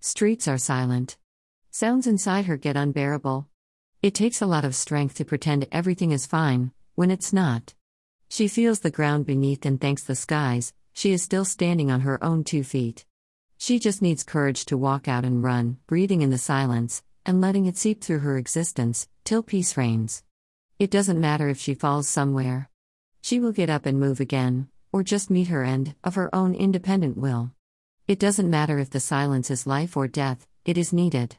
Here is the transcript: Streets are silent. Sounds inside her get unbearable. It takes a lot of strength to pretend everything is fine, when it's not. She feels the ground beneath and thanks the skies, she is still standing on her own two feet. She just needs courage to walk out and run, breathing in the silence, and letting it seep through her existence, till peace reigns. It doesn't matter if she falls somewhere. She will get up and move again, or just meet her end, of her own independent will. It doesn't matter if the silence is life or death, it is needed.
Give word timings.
Streets 0.00 0.46
are 0.46 0.58
silent. 0.58 1.16
Sounds 1.72 2.06
inside 2.06 2.46
her 2.46 2.56
get 2.56 2.76
unbearable. 2.76 3.48
It 4.00 4.14
takes 4.14 4.40
a 4.40 4.46
lot 4.46 4.64
of 4.64 4.76
strength 4.76 5.16
to 5.16 5.24
pretend 5.24 5.66
everything 5.72 6.12
is 6.12 6.24
fine, 6.24 6.70
when 6.94 7.10
it's 7.10 7.32
not. 7.32 7.74
She 8.28 8.46
feels 8.46 8.80
the 8.80 8.92
ground 8.92 9.26
beneath 9.26 9.66
and 9.66 9.80
thanks 9.80 10.04
the 10.04 10.14
skies, 10.14 10.72
she 10.92 11.10
is 11.12 11.22
still 11.22 11.44
standing 11.44 11.90
on 11.90 12.02
her 12.02 12.22
own 12.22 12.44
two 12.44 12.62
feet. 12.62 13.04
She 13.56 13.80
just 13.80 14.00
needs 14.00 14.22
courage 14.22 14.66
to 14.66 14.76
walk 14.76 15.08
out 15.08 15.24
and 15.24 15.42
run, 15.42 15.78
breathing 15.88 16.22
in 16.22 16.30
the 16.30 16.38
silence, 16.38 17.02
and 17.26 17.40
letting 17.40 17.66
it 17.66 17.76
seep 17.76 18.00
through 18.00 18.20
her 18.20 18.38
existence, 18.38 19.08
till 19.24 19.42
peace 19.42 19.76
reigns. 19.76 20.22
It 20.78 20.92
doesn't 20.92 21.20
matter 21.20 21.48
if 21.48 21.58
she 21.58 21.74
falls 21.74 22.06
somewhere. 22.08 22.70
She 23.20 23.40
will 23.40 23.52
get 23.52 23.68
up 23.68 23.84
and 23.84 23.98
move 23.98 24.20
again, 24.20 24.68
or 24.92 25.02
just 25.02 25.28
meet 25.28 25.48
her 25.48 25.64
end, 25.64 25.96
of 26.04 26.14
her 26.14 26.32
own 26.32 26.54
independent 26.54 27.16
will. 27.18 27.50
It 28.08 28.18
doesn't 28.18 28.48
matter 28.48 28.78
if 28.78 28.88
the 28.88 29.00
silence 29.00 29.50
is 29.50 29.66
life 29.66 29.94
or 29.94 30.08
death, 30.08 30.46
it 30.64 30.78
is 30.78 30.94
needed. 30.94 31.36